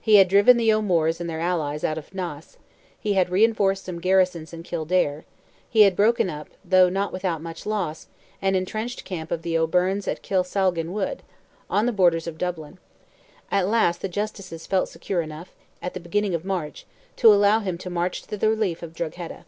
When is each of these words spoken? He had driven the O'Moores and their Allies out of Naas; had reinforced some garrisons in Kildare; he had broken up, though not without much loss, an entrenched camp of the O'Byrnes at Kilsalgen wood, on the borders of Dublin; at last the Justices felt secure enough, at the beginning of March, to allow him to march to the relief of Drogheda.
He 0.00 0.14
had 0.14 0.28
driven 0.28 0.58
the 0.58 0.72
O'Moores 0.72 1.20
and 1.20 1.28
their 1.28 1.40
Allies 1.40 1.82
out 1.82 1.98
of 1.98 2.14
Naas; 2.14 2.56
had 3.04 3.30
reinforced 3.30 3.84
some 3.84 4.00
garrisons 4.00 4.52
in 4.52 4.62
Kildare; 4.62 5.24
he 5.68 5.80
had 5.80 5.96
broken 5.96 6.30
up, 6.30 6.46
though 6.64 6.88
not 6.88 7.12
without 7.12 7.42
much 7.42 7.66
loss, 7.66 8.06
an 8.40 8.54
entrenched 8.54 9.04
camp 9.04 9.32
of 9.32 9.42
the 9.42 9.58
O'Byrnes 9.58 10.06
at 10.06 10.22
Kilsalgen 10.22 10.92
wood, 10.92 11.20
on 11.68 11.84
the 11.86 11.90
borders 11.90 12.28
of 12.28 12.38
Dublin; 12.38 12.78
at 13.50 13.66
last 13.66 14.02
the 14.02 14.08
Justices 14.08 14.68
felt 14.68 14.88
secure 14.88 15.20
enough, 15.20 15.52
at 15.82 15.94
the 15.94 15.98
beginning 15.98 16.36
of 16.36 16.44
March, 16.44 16.86
to 17.16 17.34
allow 17.34 17.58
him 17.58 17.76
to 17.76 17.90
march 17.90 18.22
to 18.22 18.36
the 18.36 18.48
relief 18.48 18.84
of 18.84 18.94
Drogheda. 18.94 19.46